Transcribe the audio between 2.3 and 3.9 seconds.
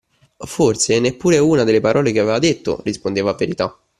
dette rispondeva a verità.